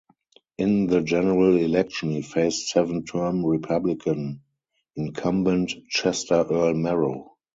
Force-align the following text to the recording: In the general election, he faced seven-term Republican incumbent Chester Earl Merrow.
In 0.57 0.87
the 0.87 1.01
general 1.01 1.55
election, 1.57 2.09
he 2.09 2.23
faced 2.23 2.69
seven-term 2.69 3.45
Republican 3.45 4.41
incumbent 4.95 5.73
Chester 5.89 6.43
Earl 6.49 6.73
Merrow. 6.73 7.37